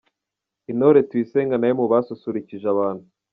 [0.71, 3.05] Intore Tuyisenge nawe mu basusurukije abantu.